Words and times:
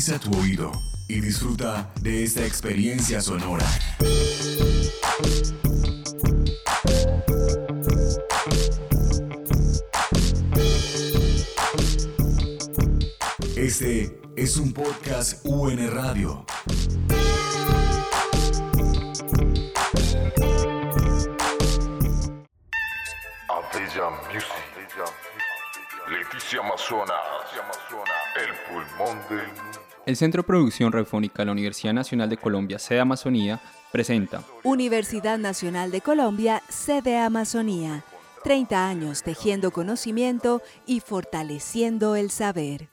Agudiza 0.00 0.18
tu 0.18 0.34
oído 0.40 0.72
y 1.08 1.20
disfruta 1.20 1.92
de 2.00 2.24
esta 2.24 2.46
experiencia 2.46 3.20
sonora. 3.20 3.66
Este 13.54 14.18
es 14.36 14.56
un 14.56 14.72
podcast 14.72 15.44
UN 15.44 15.90
Radio. 15.90 16.46
Leticia 26.08 26.60
Amazonas, 26.60 27.20
el 28.36 28.54
pulmón 28.66 29.20
del 29.28 29.89
El 30.10 30.16
Centro 30.16 30.42
de 30.42 30.48
Producción 30.48 30.90
Radiofónica 30.90 31.42
de 31.42 31.46
la 31.46 31.52
Universidad 31.52 31.94
Nacional 31.94 32.28
de 32.28 32.36
Colombia, 32.36 32.80
sede 32.80 32.98
Amazonía, 32.98 33.60
presenta 33.92 34.44
Universidad 34.64 35.38
Nacional 35.38 35.92
de 35.92 36.00
Colombia, 36.00 36.64
sede 36.68 37.16
Amazonía. 37.16 38.02
30 38.42 38.88
años 38.88 39.22
tejiendo 39.22 39.70
conocimiento 39.70 40.62
y 40.84 40.98
fortaleciendo 40.98 42.16
el 42.16 42.32
saber. 42.32 42.88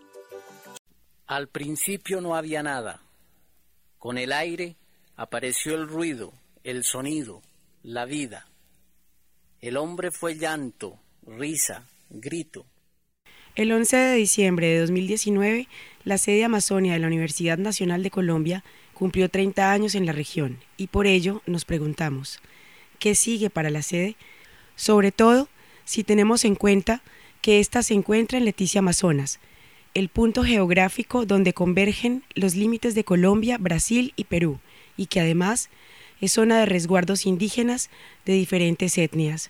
Al 1.26 1.48
principio 1.48 2.21
no 2.21 2.35
había 2.35 2.62
nada. 2.62 3.02
Con 3.98 4.20
el 4.20 4.31
aire 4.31 4.76
apareció 5.15 5.73
el 5.73 5.88
ruido, 5.88 6.34
el 6.63 6.84
sonido, 6.84 7.41
la 7.81 8.05
vida. 8.05 8.45
El 9.59 9.77
hombre 9.77 10.12
fue 10.12 10.35
llanto, 10.35 10.99
risa, 11.26 11.87
grito. 12.12 12.68
El 13.58 13.72
11 13.72 13.98
de 13.98 14.16
diciembre 14.18 14.68
de 14.68 14.82
2019, 14.82 15.68
la 16.04 16.20
sede 16.20 16.44
Amazonia 16.44 16.94
de 16.94 17.00
la 17.00 17.08
Universidad 17.08 17.58
Nacional 17.58 18.04
de 18.04 18.12
Colombia 18.12 18.64
cumplió 18.94 19.30
30 19.30 19.72
años 19.72 19.96
en 19.96 20.05
la 20.05 20.12
región 20.12 20.60
y 20.77 20.86
por 20.86 21.08
ello 21.08 21.41
nos 21.48 21.66
preguntamos, 21.66 22.40
¿qué 22.99 23.16
sigue 23.16 23.49
para 23.49 23.72
la 23.72 23.82
sede? 23.82 24.16
Sobre 24.76 25.12
todo 25.12 25.49
si 25.86 26.04
tenemos 26.04 26.46
en 26.46 26.54
cuenta 26.54 27.02
que 27.41 27.60
ésta 27.60 27.82
se 27.82 27.96
encuentra 27.96 28.38
en 28.38 28.46
Leticia 28.46 28.77
Amazonas, 28.77 29.40
el 29.96 30.10
punto 30.10 30.44
geográfico 30.44 31.26
donde 31.26 31.54
convergen 31.54 32.21
los 32.36 32.54
límites 32.54 32.94
de 32.94 33.05
Colombia, 33.05 33.58
Brasil 33.58 34.14
y 34.16 34.26
Perú, 34.26 34.60
y 34.98 35.08
que 35.08 35.20
además 35.20 35.71
es 36.21 36.34
zona 36.34 36.60
de 36.60 36.68
resguardos 36.68 37.26
indígenas 37.26 37.90
de 38.24 38.34
diferentes 38.34 38.99
etnias, 38.99 39.49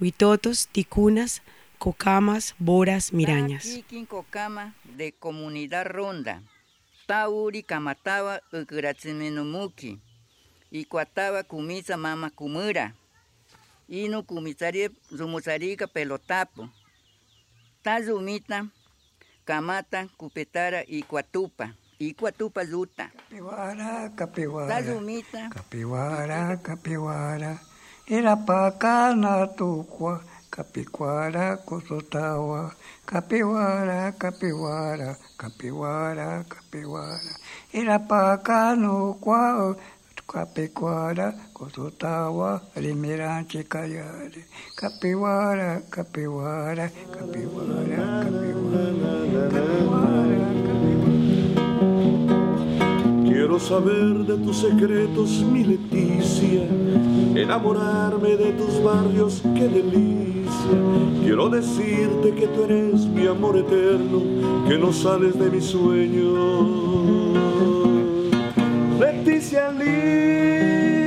huitotos, 0.00 0.66
ticunas, 0.72 1.42
cocamas, 1.78 2.54
boras, 2.58 3.12
mirañas. 3.12 3.62
Kikin 3.64 4.06
Cocama 4.06 4.74
de 4.96 5.12
Comunidad 5.12 5.86
Ronda. 5.86 6.42
Tauri 7.06 7.62
Kamataba 7.62 8.40
Ugratsimenumuki. 8.52 10.00
Y 10.70 10.86
Cuataba 10.86 11.42
Kumisa 11.44 11.96
Mama 11.96 12.30
Kumura. 12.30 12.94
Inu 13.88 14.24
Kumisari 14.24 14.90
Zumusarika 15.10 15.86
Pelotapo. 15.86 16.68
Tazumita 17.82 18.66
Kamata 19.44 20.08
Kupetara 20.16 20.82
y 20.86 21.02
Cuatupa. 21.02 21.74
Y 21.98 22.14
Cuatupa 22.14 22.64
Zuta. 22.64 23.12
Capiwara, 23.12 24.10
capiwara. 24.16 24.68
Tazumita. 24.74 25.50
Capiwara, 25.50 26.56
capiwara. 26.62 27.58
Irapakana 28.06 29.46
tukwa. 29.46 30.24
Capicuara, 30.54 31.56
cosotawa. 31.66 32.72
Capiwara, 33.04 34.12
capiwara. 34.12 35.16
Capiwara, 35.36 36.44
capiwara. 36.48 37.34
Irapakano 37.72 39.14
kwa. 39.20 39.76
Capicuara, 40.28 41.34
cosotawa. 41.52 42.60
Limirante 42.76 43.64
callare. 43.64 44.46
Capiwara, 44.76 45.82
capiwara. 45.90 46.88
Capiwara, 47.10 47.96
capiwara. 48.22 49.50
Capiwara, 49.50 50.54
Quiero 53.24 53.58
saber 53.58 54.24
de 54.24 54.36
tus 54.38 54.60
secretos, 54.60 55.42
mi 55.42 55.64
Leticia, 55.64 56.62
enamorarme 57.34 58.36
de 58.36 58.52
tus 58.52 58.82
barrios, 58.82 59.42
qué 59.54 59.68
delicia. 59.68 60.43
Quiero 61.22 61.48
decirte 61.48 62.34
que 62.34 62.46
tú 62.46 62.64
eres 62.64 63.06
mi 63.06 63.26
amor 63.26 63.56
eterno, 63.58 64.22
que 64.68 64.78
no 64.78 64.92
sales 64.92 65.38
de 65.38 65.50
mi 65.50 65.60
sueño. 65.60 67.34
Leticia 68.98 69.70
linda, 69.72 71.02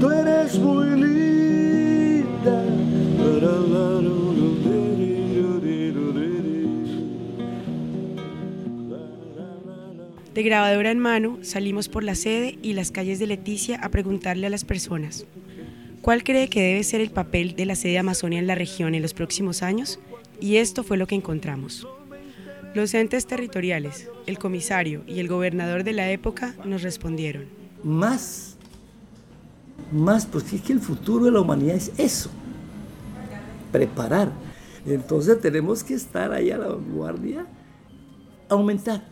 tú 0.00 0.10
eres 0.10 0.58
muy 0.58 0.88
linda. 1.00 1.10
De 10.34 10.42
grabadora 10.44 10.90
en 10.90 10.98
mano 10.98 11.38
salimos 11.42 11.88
por 11.88 12.02
la 12.02 12.14
sede 12.14 12.56
y 12.62 12.72
las 12.72 12.92
calles 12.92 13.18
de 13.18 13.26
Leticia 13.26 13.78
a 13.82 13.90
preguntarle 13.90 14.46
a 14.46 14.50
las 14.50 14.64
personas, 14.64 15.26
¿cuál 16.02 16.24
cree 16.24 16.48
que 16.48 16.62
debe 16.62 16.84
ser 16.84 17.00
el 17.00 17.10
papel 17.10 17.54
de 17.56 17.66
la 17.66 17.74
sede 17.74 17.98
Amazonia 17.98 18.38
en 18.38 18.46
la 18.46 18.54
región 18.54 18.94
en 18.94 19.02
los 19.02 19.14
próximos 19.14 19.62
años? 19.62 19.98
Y 20.40 20.56
esto 20.56 20.82
fue 20.82 20.96
lo 20.96 21.06
que 21.06 21.14
encontramos. 21.14 21.86
Los 22.74 22.94
entes 22.94 23.26
territoriales, 23.26 24.08
el 24.26 24.38
comisario 24.38 25.02
y 25.06 25.20
el 25.20 25.28
gobernador 25.28 25.84
de 25.84 25.92
la 25.92 26.10
época 26.10 26.54
nos 26.64 26.82
respondieron. 26.82 27.46
Más, 27.82 28.56
más, 29.90 30.24
porque 30.24 30.56
es 30.56 30.62
que 30.62 30.72
el 30.72 30.80
futuro 30.80 31.24
de 31.24 31.32
la 31.32 31.40
humanidad 31.40 31.76
es 31.76 31.92
eso, 31.98 32.30
preparar. 33.72 34.30
Entonces 34.86 35.40
tenemos 35.40 35.82
que 35.82 35.94
estar 35.94 36.32
ahí 36.32 36.50
a 36.50 36.58
la 36.58 36.68
vanguardia, 36.68 37.46
aumentar 38.48 39.09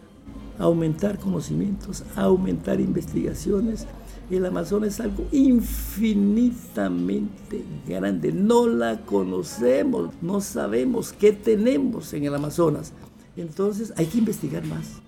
aumentar 0.58 1.18
conocimientos, 1.18 2.04
aumentar 2.16 2.80
investigaciones. 2.80 3.86
El 4.30 4.44
Amazonas 4.44 4.94
es 4.94 5.00
algo 5.00 5.26
infinitamente 5.32 7.64
grande. 7.86 8.32
No 8.32 8.66
la 8.66 9.00
conocemos, 9.02 10.10
no 10.20 10.40
sabemos 10.40 11.12
qué 11.12 11.32
tenemos 11.32 12.12
en 12.12 12.24
el 12.24 12.34
Amazonas. 12.34 12.92
Entonces 13.36 13.92
hay 13.96 14.06
que 14.06 14.18
investigar 14.18 14.66
más. 14.66 15.00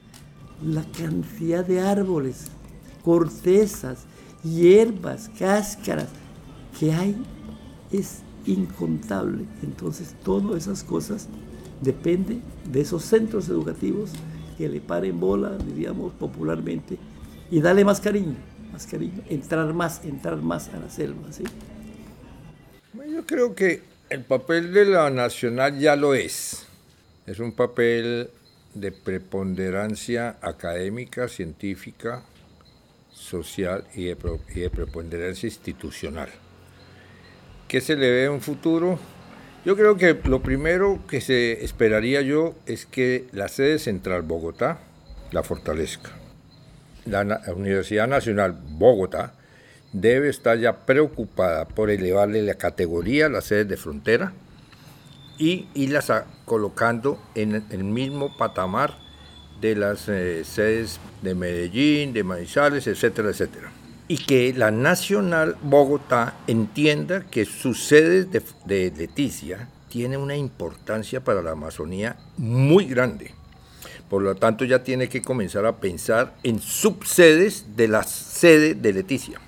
La 0.64 0.84
cantidad 0.92 1.64
de 1.64 1.80
árboles, 1.80 2.46
cortezas, 3.02 4.04
hierbas, 4.42 5.30
cáscaras 5.38 6.08
que 6.78 6.92
hay 6.92 7.16
es 7.90 8.20
incontable. 8.46 9.44
Entonces 9.62 10.14
todas 10.22 10.62
esas 10.62 10.84
cosas 10.84 11.28
dependen 11.82 12.42
de 12.70 12.80
esos 12.80 13.04
centros 13.04 13.48
educativos 13.48 14.10
que 14.60 14.68
le 14.68 14.80
paren 14.82 15.18
bola, 15.18 15.56
diríamos 15.56 16.12
popularmente, 16.12 16.98
y 17.50 17.62
darle 17.62 17.82
más 17.82 17.98
cariño, 17.98 18.36
más 18.70 18.86
cariño, 18.86 19.22
entrar 19.30 19.72
más, 19.72 20.04
entrar 20.04 20.36
más 20.36 20.68
a 20.68 20.78
la 20.78 20.90
selva. 20.90 21.22
Yo 23.10 23.24
creo 23.24 23.54
que 23.54 23.82
el 24.10 24.22
papel 24.22 24.74
de 24.74 24.84
la 24.84 25.08
nacional 25.08 25.78
ya 25.78 25.96
lo 25.96 26.12
es. 26.12 26.66
Es 27.26 27.38
un 27.38 27.52
papel 27.52 28.28
de 28.74 28.92
preponderancia 28.92 30.36
académica, 30.42 31.26
científica, 31.28 32.22
social 33.10 33.84
y 33.94 34.04
de, 34.04 34.16
y 34.54 34.60
de 34.60 34.68
preponderancia 34.68 35.46
institucional. 35.46 36.28
¿Qué 37.66 37.80
se 37.80 37.96
le 37.96 38.10
ve 38.10 38.24
en 38.26 38.32
un 38.32 38.40
futuro? 38.42 38.98
Yo 39.62 39.76
creo 39.76 39.96
que 39.98 40.18
lo 40.24 40.40
primero 40.40 41.00
que 41.06 41.20
se 41.20 41.62
esperaría 41.64 42.22
yo 42.22 42.54
es 42.64 42.86
que 42.86 43.26
la 43.32 43.48
sede 43.48 43.78
central 43.78 44.22
Bogotá 44.22 44.78
la 45.32 45.42
fortalezca. 45.42 46.10
La 47.04 47.42
Universidad 47.54 48.08
Nacional 48.08 48.58
Bogotá 48.70 49.34
debe 49.92 50.30
estar 50.30 50.58
ya 50.58 50.86
preocupada 50.86 51.66
por 51.68 51.90
elevarle 51.90 52.42
la 52.42 52.54
categoría 52.54 53.26
a 53.26 53.28
las 53.28 53.44
sedes 53.44 53.68
de 53.68 53.76
frontera 53.76 54.32
y 55.36 55.68
irlas 55.74 56.10
colocando 56.46 57.20
en 57.34 57.64
el 57.70 57.84
mismo 57.84 58.36
patamar 58.38 58.96
de 59.60 59.76
las 59.76 60.08
eh, 60.08 60.42
sedes 60.44 61.00
de 61.20 61.34
Medellín, 61.34 62.14
de 62.14 62.24
Manizales, 62.24 62.86
etcétera, 62.86 63.28
etcétera 63.28 63.70
y 64.10 64.18
que 64.18 64.52
la 64.52 64.72
Nacional 64.72 65.56
Bogotá 65.62 66.34
entienda 66.48 67.26
que 67.30 67.44
sus 67.44 67.84
sedes 67.84 68.26
de, 68.32 68.90
Leticia 68.90 69.68
tiene 69.88 70.16
una 70.16 70.34
importancia 70.34 71.22
para 71.22 71.42
la 71.42 71.52
Amazonía 71.52 72.16
muy 72.36 72.86
grande. 72.86 73.32
Por 74.08 74.22
lo 74.22 74.34
tanto, 74.34 74.64
ya 74.64 74.82
tiene 74.82 75.08
que 75.08 75.22
comenzar 75.22 75.64
a 75.64 75.76
pensar 75.76 76.34
en 76.42 76.58
subsedes 76.58 77.76
de 77.76 77.86
la 77.86 78.02
sede 78.02 78.74
de 78.74 78.92
Leticia. 78.94 79.40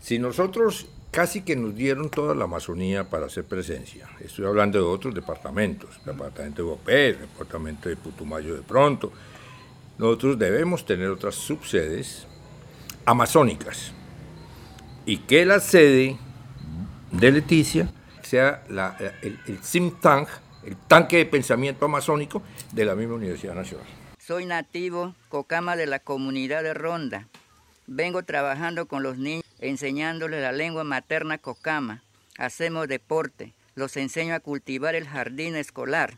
Si 0.00 0.18
nosotros 0.18 0.88
casi 1.12 1.42
que 1.42 1.54
nos 1.54 1.76
dieron 1.76 2.10
toda 2.10 2.34
la 2.34 2.46
Amazonía 2.46 3.08
para 3.08 3.26
hacer 3.26 3.44
presencia, 3.44 4.08
estoy 4.18 4.46
hablando 4.46 4.76
de 4.76 4.86
otros 4.86 5.14
departamentos, 5.14 6.00
departamento 6.04 6.62
de 6.62 6.68
Bopé, 6.68 7.12
departamento 7.12 7.88
de 7.88 7.94
Putumayo 7.94 8.56
de 8.56 8.62
pronto, 8.62 9.12
nosotros 9.98 10.36
debemos 10.36 10.84
tener 10.84 11.10
otras 11.10 11.36
subsedes 11.36 12.26
amazónicas 13.04 13.92
y 15.06 15.18
que 15.18 15.44
la 15.44 15.60
sede 15.60 16.18
de 17.10 17.32
Leticia 17.32 17.92
sea 18.22 18.64
el, 19.22 19.38
el 19.46 19.60
think 19.60 20.00
tank, 20.00 20.28
el 20.64 20.76
tanque 20.76 21.18
de 21.18 21.26
pensamiento 21.26 21.84
amazónico 21.84 22.42
de 22.72 22.84
la 22.84 22.94
misma 22.94 23.14
Universidad 23.14 23.54
Nacional. 23.54 23.86
Soy 24.18 24.46
nativo 24.46 25.14
cocama 25.28 25.76
de 25.76 25.86
la 25.86 25.98
comunidad 25.98 26.62
de 26.62 26.72
Ronda. 26.72 27.28
Vengo 27.86 28.22
trabajando 28.22 28.86
con 28.86 29.02
los 29.02 29.18
niños, 29.18 29.44
enseñándoles 29.58 30.40
la 30.40 30.52
lengua 30.52 30.84
materna 30.84 31.36
cocama. 31.36 32.02
Hacemos 32.38 32.88
deporte, 32.88 33.52
los 33.74 33.96
enseño 33.98 34.34
a 34.34 34.40
cultivar 34.40 34.94
el 34.94 35.06
jardín 35.06 35.56
escolar, 35.56 36.16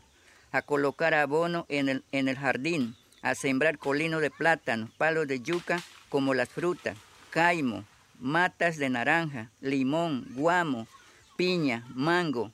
a 0.53 0.61
colocar 0.61 1.13
abono 1.13 1.65
en 1.67 1.89
el, 1.89 2.03
en 2.13 2.29
el 2.29 2.37
jardín, 2.37 2.95
a 3.21 3.35
sembrar 3.35 3.77
colinos 3.77 4.21
de 4.21 4.29
plátano, 4.31 4.89
palos 4.97 5.27
de 5.27 5.39
yuca 5.41 5.83
como 6.09 6.33
las 6.33 6.49
frutas, 6.49 6.97
caimo, 7.31 7.83
matas 8.19 8.77
de 8.77 8.89
naranja, 8.89 9.51
limón, 9.61 10.25
guamo, 10.35 10.87
piña, 11.35 11.85
mango, 11.93 12.51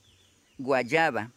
guayaba, 0.57 1.31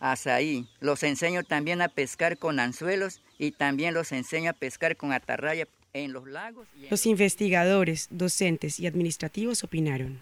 azaí. 0.00 0.66
Los 0.80 1.02
enseño 1.02 1.42
también 1.44 1.80
a 1.82 1.88
pescar 1.88 2.38
con 2.38 2.58
anzuelos 2.60 3.20
y 3.38 3.52
también 3.52 3.94
los 3.94 4.12
enseño 4.12 4.50
a 4.50 4.54
pescar 4.54 4.96
con 4.96 5.12
atarraya 5.12 5.66
en 5.92 6.12
los 6.12 6.26
lagos. 6.26 6.66
y 6.76 6.84
en- 6.84 6.90
Los 6.90 7.06
investigadores, 7.06 8.08
docentes 8.10 8.80
y 8.80 8.86
administrativos 8.86 9.62
opinaron. 9.62 10.20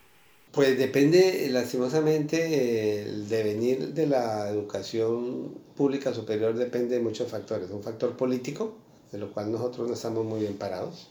Pues 0.52 0.76
depende, 0.76 1.48
lastimosamente, 1.50 3.02
el 3.02 3.28
devenir 3.28 3.94
de 3.94 4.06
la 4.08 4.48
educación 4.48 5.54
pública 5.80 6.12
superior 6.12 6.54
depende 6.54 6.96
de 6.96 7.00
muchos 7.00 7.30
factores. 7.30 7.70
Un 7.70 7.82
factor 7.82 8.14
político, 8.14 8.74
de 9.10 9.16
lo 9.16 9.32
cual 9.32 9.50
nosotros 9.50 9.88
no 9.88 9.94
estamos 9.94 10.26
muy 10.26 10.40
bien 10.40 10.58
parados, 10.58 11.08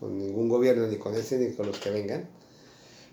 con 0.00 0.18
ningún 0.18 0.48
gobierno, 0.48 0.88
ni 0.88 0.96
con 0.96 1.14
ese 1.14 1.38
ni 1.38 1.54
con 1.54 1.68
los 1.68 1.78
que 1.78 1.90
vengan, 1.90 2.28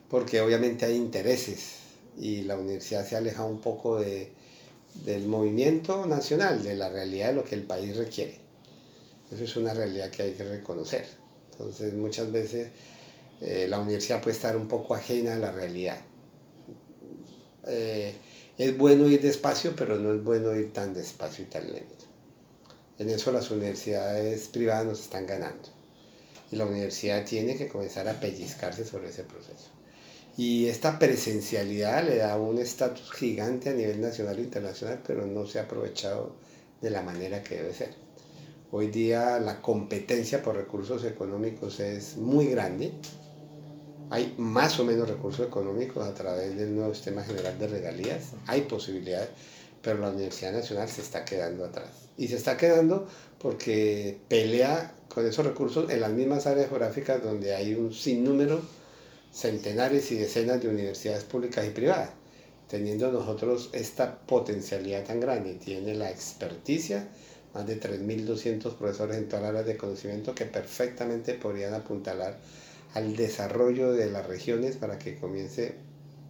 porque 0.09 0.41
obviamente 0.41 0.87
hay 0.87 0.95
intereses 0.95 1.81
y 2.17 2.41
la 2.45 2.57
universidad 2.57 3.05
se 3.05 3.15
aleja 3.15 3.45
un 3.45 3.61
poco 3.61 3.99
de, 3.99 4.31
del 5.05 5.27
movimiento 5.27 6.07
nacional, 6.07 6.63
de 6.63 6.75
la 6.75 6.89
realidad 6.89 7.27
de 7.27 7.33
lo 7.35 7.43
que 7.43 7.53
el 7.53 7.61
país 7.61 7.95
requiere. 7.95 8.39
Eso 9.31 9.43
es 9.43 9.55
una 9.55 9.75
realidad 9.75 10.09
que 10.09 10.23
hay 10.23 10.31
que 10.33 10.45
reconocer. 10.45 11.05
Entonces, 11.51 11.93
muchas 11.93 12.31
veces 12.31 12.71
eh, 13.41 13.67
la 13.69 13.77
universidad 13.77 14.19
puede 14.19 14.35
estar 14.35 14.57
un 14.57 14.67
poco 14.67 14.95
ajena 14.95 15.35
a 15.35 15.37
la 15.37 15.51
realidad. 15.51 16.01
Eh, 17.67 18.15
es 18.57 18.77
bueno 18.77 19.07
ir 19.07 19.21
despacio, 19.21 19.75
pero 19.75 19.97
no 19.97 20.13
es 20.13 20.23
bueno 20.23 20.55
ir 20.55 20.73
tan 20.73 20.93
despacio 20.93 21.45
y 21.45 21.47
tan 21.47 21.71
lento. 21.71 22.05
En 22.97 23.09
eso 23.09 23.31
las 23.31 23.51
universidades 23.51 24.47
privadas 24.47 24.85
nos 24.85 25.01
están 25.01 25.27
ganando. 25.27 25.69
Y 26.51 26.55
la 26.55 26.65
universidad 26.65 27.25
tiene 27.25 27.55
que 27.55 27.67
comenzar 27.67 28.07
a 28.07 28.19
pellizcarse 28.19 28.85
sobre 28.85 29.09
ese 29.09 29.23
proceso. 29.23 29.69
Y 30.37 30.67
esta 30.67 30.97
presencialidad 30.97 32.03
le 32.03 32.17
da 32.17 32.37
un 32.37 32.57
estatus 32.57 33.11
gigante 33.11 33.69
a 33.69 33.73
nivel 33.73 34.01
nacional 34.01 34.37
e 34.37 34.43
internacional, 34.43 35.01
pero 35.05 35.25
no 35.25 35.45
se 35.45 35.59
ha 35.59 35.63
aprovechado 35.63 36.35
de 36.81 36.89
la 36.89 37.01
manera 37.01 37.43
que 37.43 37.55
debe 37.57 37.73
ser. 37.73 37.93
Hoy 38.71 38.87
día 38.87 39.39
la 39.39 39.61
competencia 39.61 40.41
por 40.41 40.55
recursos 40.55 41.03
económicos 41.05 41.79
es 41.79 42.17
muy 42.17 42.47
grande. 42.47 42.91
Hay 44.09 44.33
más 44.37 44.79
o 44.79 44.85
menos 44.85 45.09
recursos 45.09 45.45
económicos 45.45 46.07
a 46.07 46.13
través 46.13 46.55
del 46.55 46.73
nuevo 46.73 46.93
sistema 46.93 47.23
general 47.23 47.59
de 47.59 47.67
regalías. 47.67 48.31
Hay 48.45 48.61
posibilidades, 48.61 49.29
pero 49.81 49.99
la 49.99 50.11
Universidad 50.11 50.53
Nacional 50.53 50.87
se 50.87 51.01
está 51.01 51.25
quedando 51.25 51.65
atrás. 51.65 51.89
Y 52.17 52.29
se 52.29 52.37
está 52.37 52.55
quedando 52.55 53.07
porque 53.39 54.17
pelea 54.29 54.93
con 55.09 55.25
esos 55.27 55.45
recursos 55.45 55.89
en 55.89 55.99
las 55.99 56.11
mismas 56.11 56.47
áreas 56.47 56.69
geográficas 56.69 57.21
donde 57.21 57.53
hay 57.53 57.75
un 57.75 57.93
sinnúmero, 57.93 58.61
centenares 59.33 60.11
y 60.11 60.15
decenas 60.15 60.61
de 60.61 60.69
universidades 60.69 61.25
públicas 61.25 61.65
y 61.65 61.71
privadas. 61.71 62.11
Teniendo 62.69 63.11
nosotros 63.11 63.69
esta 63.73 64.19
potencialidad 64.19 65.03
tan 65.03 65.19
grande, 65.19 65.55
tiene 65.55 65.95
la 65.95 66.09
experticia, 66.09 67.07
más 67.53 67.67
de 67.67 67.79
3.200 67.79 68.75
profesores 68.75 69.17
en 69.17 69.27
todas 69.27 69.43
las 69.43 69.49
áreas 69.49 69.65
de 69.65 69.77
conocimiento 69.77 70.33
que 70.33 70.45
perfectamente 70.45 71.33
podrían 71.33 71.73
apuntalar 71.73 72.37
al 72.93 73.15
desarrollo 73.15 73.91
de 73.91 74.09
las 74.11 74.25
regiones 74.27 74.77
para 74.77 74.97
que 74.97 75.17
comience 75.17 75.75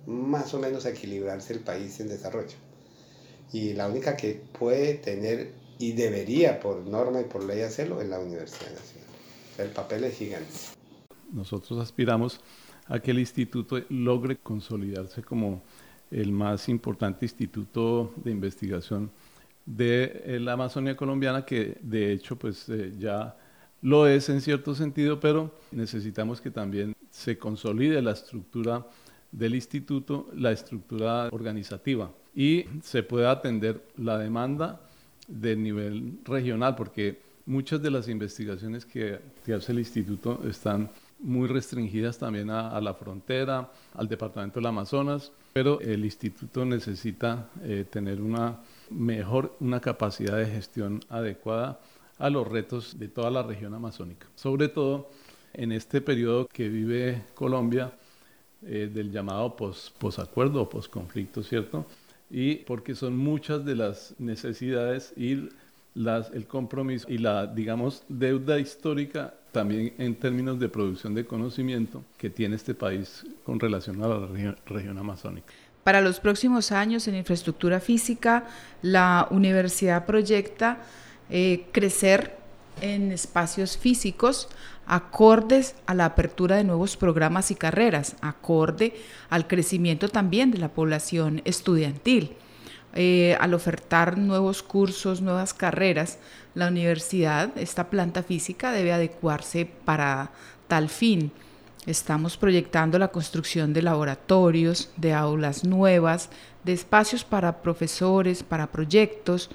más 0.05 0.53
o 0.53 0.59
menos 0.59 0.85
a 0.85 0.89
equilibrarse 0.89 1.53
el 1.53 1.59
país 1.59 1.99
en 1.99 2.07
desarrollo. 2.07 2.55
Y 3.53 3.73
la 3.73 3.87
única 3.87 4.17
que 4.17 4.41
puede 4.57 4.95
tener 4.95 5.53
y 5.79 5.93
debería 5.93 6.59
por 6.59 6.85
norma 6.85 7.21
y 7.21 7.25
por 7.25 7.43
ley 7.43 7.61
hacerlo 7.61 8.01
es 8.01 8.09
la 8.09 8.19
Universidad 8.19 8.71
Nacional. 8.71 9.07
El 9.57 9.69
papel 9.69 10.03
es 10.05 10.17
gigante. 10.17 10.53
Nosotros 11.31 11.79
aspiramos 11.79 12.39
a 12.87 12.99
que 12.99 13.11
el 13.11 13.19
instituto 13.19 13.79
logre 13.89 14.37
consolidarse 14.37 15.21
como 15.21 15.61
el 16.09 16.31
más 16.31 16.69
importante 16.69 17.25
instituto 17.25 18.13
de 18.23 18.31
investigación 18.31 19.11
de 19.65 20.23
eh, 20.25 20.39
la 20.39 20.53
Amazonia 20.53 20.95
colombiana, 20.95 21.43
que 21.45 21.77
de 21.81 22.13
hecho 22.13 22.37
pues 22.37 22.69
eh, 22.69 22.93
ya 22.97 23.35
lo 23.81 24.07
es 24.07 24.29
en 24.29 24.41
cierto 24.41 24.75
sentido, 24.75 25.19
pero 25.19 25.51
necesitamos 25.71 26.41
que 26.41 26.51
también 26.51 26.95
se 27.11 27.37
consolide 27.37 28.01
la 28.01 28.11
estructura 28.11 28.85
del 29.31 29.55
instituto, 29.55 30.29
la 30.35 30.51
estructura 30.51 31.29
organizativa 31.31 32.11
y 32.33 32.65
se 32.83 33.03
pueda 33.03 33.31
atender 33.31 33.83
la 33.97 34.17
demanda 34.17 34.79
del 35.27 35.61
nivel 35.61 36.19
regional, 36.23 36.75
porque 36.75 37.19
muchas 37.45 37.81
de 37.81 37.91
las 37.91 38.07
investigaciones 38.07 38.85
que, 38.85 39.19
hace 39.55 39.71
el 39.71 39.79
instituto 39.79 40.41
están 40.47 40.89
muy 41.19 41.47
restringidas 41.47 42.17
también 42.17 42.49
a, 42.49 42.69
a, 42.69 42.79
la 42.79 42.93
frontera, 42.93 43.71
al 43.95 44.07
departamento 44.07 44.59
del 44.59 44.67
Amazonas, 44.67 45.31
pero 45.53 45.81
el 45.81 46.05
instituto 46.05 46.63
necesita 46.65 47.49
eh, 47.63 47.85
tener 47.89 48.21
una 48.21 48.57
mejor, 48.91 49.55
una 49.59 49.79
capacidad 49.79 50.37
de 50.37 50.45
gestión 50.45 50.99
adecuada 51.09 51.79
a 52.19 52.29
los 52.29 52.47
retos 52.47 52.97
de 52.99 53.07
toda 53.07 53.31
la 53.31 53.43
región 53.43 53.73
amazónica, 53.73 54.27
sobre 54.35 54.69
todo 54.69 55.09
en 55.53 55.71
este 55.71 56.01
periodo 56.01 56.47
que 56.47 56.69
vive 56.69 57.23
Colombia 57.33 57.91
eh, 58.65 58.89
del 58.93 59.11
llamado 59.11 59.55
pos, 59.55 59.93
posacuerdo 59.97 60.61
o 60.61 60.69
posconflicto, 60.69 61.43
¿cierto? 61.43 61.85
Y 62.29 62.55
porque 62.55 62.95
son 62.95 63.17
muchas 63.17 63.63
de 63.63 63.75
las 63.75 64.15
necesidades 64.19 65.13
y 65.15 65.49
el 66.33 66.47
compromiso 66.47 67.07
y 67.09 67.17
la, 67.17 67.47
digamos, 67.47 68.03
deuda 68.07 68.59
histórica 68.59 69.33
también 69.51 69.93
en 69.97 70.13
términos 70.15 70.59
de 70.59 70.69
producción 70.69 71.15
de 71.15 71.25
conocimiento 71.25 72.03
que 72.17 72.29
tiene 72.29 72.55
este 72.55 72.75
país 72.75 73.25
con 73.43 73.59
relación 73.59 74.03
a 74.03 74.07
la 74.07 74.27
región 74.65 74.97
amazónica. 74.97 75.53
Para 75.83 76.01
los 76.01 76.19
próximos 76.19 76.71
años 76.71 77.07
en 77.07 77.15
infraestructura 77.15 77.79
física, 77.79 78.45
la 78.81 79.27
universidad 79.31 80.05
proyecta 80.05 80.81
eh, 81.29 81.65
crecer 81.71 82.37
en 82.81 83.11
espacios 83.11 83.77
físicos 83.77 84.49
acordes 84.85 85.75
a 85.85 85.93
la 85.93 86.05
apertura 86.05 86.55
de 86.55 86.63
nuevos 86.63 86.95
programas 86.95 87.51
y 87.51 87.55
carreras, 87.55 88.15
acorde 88.21 88.95
al 89.29 89.47
crecimiento 89.47 90.07
también 90.07 90.51
de 90.51 90.59
la 90.59 90.69
población 90.69 91.41
estudiantil. 91.43 92.35
Eh, 92.93 93.37
al 93.39 93.53
ofertar 93.53 94.17
nuevos 94.17 94.63
cursos, 94.63 95.21
nuevas 95.21 95.53
carreras, 95.53 96.17
la 96.55 96.69
universidad, 96.69 97.55
esta 97.57 97.89
planta 97.89 98.23
física, 98.23 98.71
debe 98.71 98.93
adecuarse 98.93 99.69
para 99.85 100.31
tal 100.67 100.89
fin. 100.89 101.31
Estamos 101.85 102.37
proyectando 102.37 102.97
la 102.97 103.09
construcción 103.09 103.73
de 103.73 103.81
laboratorios, 103.81 104.89
de 104.97 105.13
aulas 105.13 105.63
nuevas, 105.63 106.29
de 106.63 106.73
espacios 106.73 107.23
para 107.23 107.61
profesores, 107.61 108.41
para 108.41 108.71
proyectos, 108.71 109.49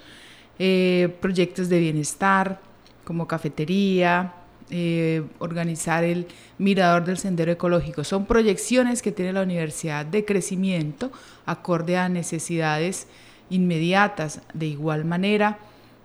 eh, 0.59 1.15
proyectos 1.19 1.67
de 1.67 1.79
bienestar, 1.79 2.59
como 3.03 3.27
cafetería, 3.27 4.33
eh, 4.69 5.23
organizar 5.39 6.03
el 6.03 6.27
mirador 6.59 7.05
del 7.05 7.17
sendero 7.17 7.51
ecológico. 7.51 8.03
Son 8.03 8.25
proyecciones 8.25 9.01
que 9.01 9.11
tiene 9.11 9.33
la 9.33 9.41
universidad 9.41 10.05
de 10.05 10.25
crecimiento 10.25 11.11
acorde 11.45 11.97
a 11.97 12.07
necesidades 12.07 13.07
inmediatas. 13.49 14.41
De 14.53 14.67
igual 14.67 15.05
manera, 15.05 15.57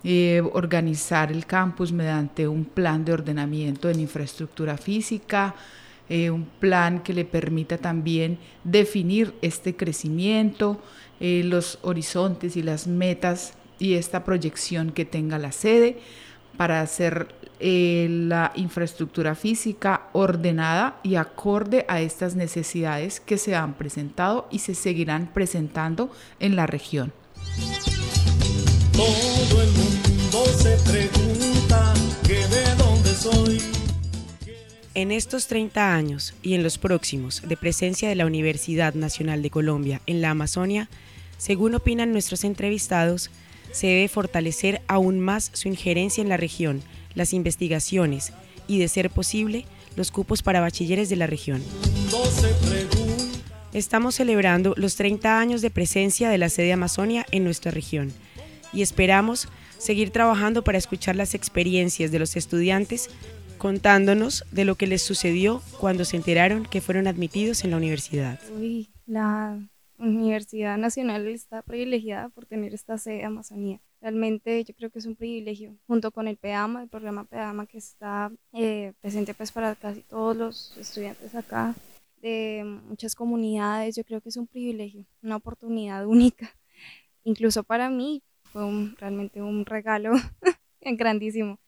eh, 0.02 0.42
organizar 0.52 1.30
el 1.30 1.44
campus 1.44 1.92
mediante 1.92 2.48
un 2.48 2.64
plan 2.64 3.04
de 3.04 3.12
ordenamiento 3.12 3.90
en 3.90 4.00
infraestructura 4.00 4.76
física, 4.76 5.54
un 6.10 6.46
plan 6.58 7.02
que 7.02 7.12
le 7.12 7.26
permita 7.26 7.76
también 7.76 8.38
definir 8.64 9.34
este 9.42 9.76
crecimiento, 9.76 10.80
los 11.20 11.78
horizontes 11.82 12.56
y 12.56 12.62
las 12.62 12.86
metas 12.86 13.57
y 13.78 13.94
esta 13.94 14.24
proyección 14.24 14.92
que 14.92 15.04
tenga 15.04 15.38
la 15.38 15.52
sede 15.52 15.98
para 16.56 16.80
hacer 16.80 17.28
eh, 17.60 18.06
la 18.10 18.52
infraestructura 18.56 19.34
física 19.34 20.08
ordenada 20.12 20.98
y 21.02 21.14
acorde 21.14 21.84
a 21.88 22.00
estas 22.00 22.34
necesidades 22.34 23.20
que 23.20 23.38
se 23.38 23.54
han 23.54 23.74
presentado 23.74 24.48
y 24.50 24.60
se 24.60 24.74
seguirán 24.74 25.30
presentando 25.32 26.10
en 26.40 26.56
la 26.56 26.66
región. 26.66 27.12
Todo 28.92 29.62
el 29.62 29.70
mundo 29.70 30.44
se 30.56 30.76
pregunta 30.90 31.28
En 34.98 35.12
estos 35.12 35.46
30 35.46 35.94
años 35.94 36.34
y 36.42 36.54
en 36.54 36.64
los 36.64 36.76
próximos 36.76 37.42
de 37.46 37.56
presencia 37.56 38.08
de 38.08 38.16
la 38.16 38.26
Universidad 38.26 38.94
Nacional 38.94 39.42
de 39.42 39.50
Colombia 39.50 40.00
en 40.06 40.20
la 40.20 40.30
Amazonia, 40.30 40.88
según 41.36 41.76
opinan 41.76 42.10
nuestros 42.10 42.42
entrevistados, 42.42 43.30
se 43.72 43.86
debe 43.86 44.08
fortalecer 44.08 44.82
aún 44.88 45.20
más 45.20 45.50
su 45.54 45.68
injerencia 45.68 46.22
en 46.22 46.28
la 46.28 46.36
región, 46.36 46.82
las 47.14 47.32
investigaciones 47.32 48.32
y, 48.66 48.78
de 48.78 48.88
ser 48.88 49.10
posible, 49.10 49.64
los 49.96 50.10
cupos 50.10 50.42
para 50.42 50.60
bachilleres 50.60 51.08
de 51.08 51.16
la 51.16 51.26
región. 51.26 51.62
Estamos 53.72 54.14
celebrando 54.14 54.74
los 54.76 54.96
30 54.96 55.38
años 55.38 55.60
de 55.60 55.70
presencia 55.70 56.30
de 56.30 56.38
la 56.38 56.48
sede 56.48 56.72
Amazonia 56.72 57.26
en 57.30 57.44
nuestra 57.44 57.70
región 57.70 58.12
y 58.72 58.82
esperamos 58.82 59.48
seguir 59.78 60.10
trabajando 60.10 60.64
para 60.64 60.78
escuchar 60.78 61.16
las 61.16 61.34
experiencias 61.34 62.10
de 62.10 62.18
los 62.18 62.36
estudiantes 62.36 63.10
contándonos 63.58 64.44
de 64.52 64.64
lo 64.64 64.76
que 64.76 64.86
les 64.86 65.02
sucedió 65.02 65.62
cuando 65.78 66.04
se 66.04 66.16
enteraron 66.16 66.64
que 66.64 66.80
fueron 66.80 67.06
admitidos 67.06 67.64
en 67.64 67.72
la 67.72 67.76
universidad. 67.76 68.40
Universidad 69.98 70.78
Nacional 70.78 71.26
está 71.26 71.62
privilegiada 71.62 72.28
por 72.28 72.46
tener 72.46 72.74
esta 72.74 72.98
sede 72.98 73.24
Amazonía. 73.24 73.80
Realmente 74.00 74.62
yo 74.64 74.74
creo 74.74 74.90
que 74.90 75.00
es 75.00 75.06
un 75.06 75.16
privilegio, 75.16 75.76
junto 75.86 76.10
con 76.12 76.28
el 76.28 76.36
PEAMA, 76.36 76.82
el 76.82 76.88
programa 76.88 77.24
PEAMA 77.24 77.66
que 77.66 77.78
está 77.78 78.30
eh, 78.52 78.92
presente 79.00 79.34
pues 79.34 79.50
para 79.52 79.74
casi 79.74 80.02
todos 80.02 80.36
los 80.36 80.76
estudiantes 80.78 81.34
acá 81.34 81.74
de 82.16 82.64
muchas 82.88 83.14
comunidades, 83.14 83.96
yo 83.96 84.04
creo 84.04 84.20
que 84.20 84.28
es 84.28 84.36
un 84.36 84.46
privilegio, 84.46 85.04
una 85.22 85.36
oportunidad 85.36 86.06
única. 86.06 86.50
Incluso 87.24 87.62
para 87.64 87.90
mí 87.90 88.22
fue 88.44 88.62
realmente 88.98 89.42
un 89.42 89.66
regalo 89.66 90.12
grandísimo 90.80 91.58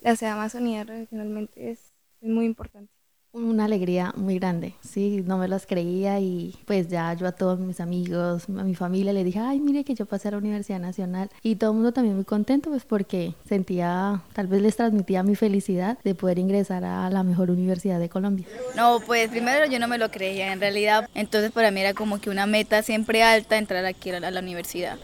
la 0.00 0.16
sede 0.16 0.30
Amazonía 0.30 0.84
regionalmente 0.84 1.70
es, 1.70 1.92
muy 2.22 2.46
importante. 2.46 2.92
Una 3.32 3.66
alegría 3.66 4.12
muy 4.16 4.40
grande, 4.40 4.74
sí, 4.80 5.22
no 5.24 5.38
me 5.38 5.46
las 5.46 5.64
creía 5.64 6.18
y 6.18 6.56
pues 6.64 6.88
ya 6.88 7.14
yo 7.14 7.28
a 7.28 7.32
todos 7.32 7.60
mis 7.60 7.78
amigos, 7.78 8.46
a 8.48 8.64
mi 8.64 8.74
familia 8.74 9.12
le 9.12 9.22
dije, 9.22 9.38
ay, 9.38 9.60
mire 9.60 9.84
que 9.84 9.94
yo 9.94 10.04
pasé 10.04 10.26
a 10.26 10.30
la 10.32 10.38
Universidad 10.38 10.80
Nacional 10.80 11.30
y 11.40 11.54
todo 11.54 11.70
el 11.70 11.76
mundo 11.76 11.92
también 11.92 12.16
muy 12.16 12.24
contento 12.24 12.70
pues 12.70 12.84
porque 12.84 13.34
sentía, 13.48 14.20
tal 14.32 14.48
vez 14.48 14.62
les 14.62 14.74
transmitía 14.74 15.22
mi 15.22 15.36
felicidad 15.36 15.96
de 16.02 16.16
poder 16.16 16.40
ingresar 16.40 16.84
a 16.84 17.08
la 17.08 17.22
mejor 17.22 17.52
universidad 17.52 18.00
de 18.00 18.08
Colombia. 18.08 18.46
No, 18.74 18.98
pues 19.06 19.30
primero 19.30 19.64
yo 19.66 19.78
no 19.78 19.86
me 19.86 19.96
lo 19.96 20.10
creía 20.10 20.52
en 20.52 20.58
realidad, 20.58 21.08
entonces 21.14 21.52
para 21.52 21.70
mí 21.70 21.82
era 21.82 21.94
como 21.94 22.20
que 22.20 22.30
una 22.30 22.46
meta 22.46 22.82
siempre 22.82 23.22
alta 23.22 23.58
entrar 23.58 23.86
aquí 23.86 24.10
a 24.10 24.18
la 24.18 24.40
universidad 24.40 24.98